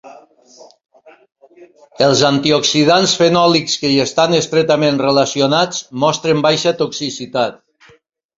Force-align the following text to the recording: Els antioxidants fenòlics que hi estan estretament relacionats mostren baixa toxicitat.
Els 2.05 2.23
antioxidants 2.29 3.13
fenòlics 3.19 3.75
que 3.83 3.93
hi 3.93 3.99
estan 4.07 4.33
estretament 4.39 4.99
relacionats 5.05 5.83
mostren 6.07 6.43
baixa 6.49 6.75
toxicitat. 6.83 7.63